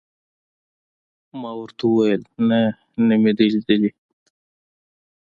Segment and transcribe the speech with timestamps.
[1.39, 2.59] ما ورته وویل: نه،
[3.07, 3.91] نه مې دي لیدلي.